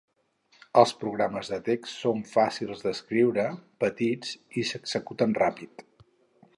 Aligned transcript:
Els 0.83 0.93
programes 1.01 1.51
de 1.55 1.59
text 1.67 1.91
són 2.05 2.25
fàcils 2.31 2.81
d'escriure, 2.87 3.47
petits 3.85 4.35
i 4.63 4.69
s'executen 4.73 5.41
ràpid. 5.45 5.87